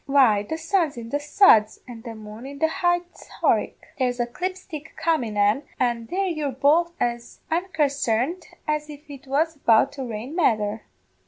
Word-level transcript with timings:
"'Why, 0.07 0.41
the 0.41 0.57
sun's 0.57 0.97
in 0.97 1.09
the 1.09 1.19
suds 1.19 1.79
and 1.87 2.03
the 2.03 2.15
moon 2.15 2.47
in 2.47 2.57
the 2.57 2.67
high 2.67 3.01
Horicks; 3.39 3.75
there's 3.99 4.19
a 4.19 4.25
clipstick 4.25 4.95
comin' 4.97 5.37
an, 5.37 5.61
an' 5.79 6.07
there 6.07 6.25
you're 6.25 6.51
both 6.53 6.91
as 6.99 7.41
unconsarned 7.51 8.47
as 8.67 8.89
if 8.89 9.07
it 9.11 9.27
was 9.27 9.57
about 9.57 9.91
to 9.91 10.03
rain 10.03 10.35
mether. 10.35 10.81